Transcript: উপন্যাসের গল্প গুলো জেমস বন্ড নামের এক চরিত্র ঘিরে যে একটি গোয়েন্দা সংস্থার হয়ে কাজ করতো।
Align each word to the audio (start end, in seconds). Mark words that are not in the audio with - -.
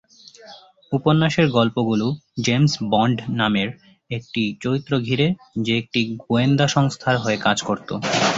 উপন্যাসের 0.91 1.47
গল্প 1.49 1.75
গুলো 1.81 2.07
জেমস 2.41 2.73
বন্ড 2.91 3.17
নামের 3.31 3.69
এক 4.11 4.23
চরিত্র 4.61 4.91
ঘিরে 4.99 5.27
যে 5.61 5.73
একটি 5.77 5.99
গোয়েন্দা 6.23 6.67
সংস্থার 6.67 7.15
হয়ে 7.17 7.37
কাজ 7.37 7.57
করতো। 7.61 7.93